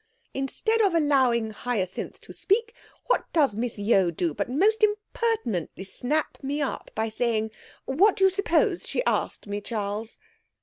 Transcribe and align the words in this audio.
Instead 0.33 0.81
of 0.81 0.95
allowing 0.95 1.51
Hyacinth 1.51 2.19
to 2.21 2.33
speak, 2.33 2.73
what 3.05 3.31
does 3.33 3.55
Miss 3.55 3.77
Yeo 3.77 4.09
do 4.09 4.33
but 4.33 4.49
most 4.49 4.81
impertinently 4.81 5.83
snap 5.83 6.41
me 6.43 6.59
up 6.59 6.89
by 6.95 7.07
saying 7.07 7.51
what 7.85 8.15
do 8.15 8.23
you 8.23 8.29
suppose 8.31 8.87
she 8.87 9.03
asked 9.05 9.45
me, 9.45 9.61
Charles?' 9.61 10.17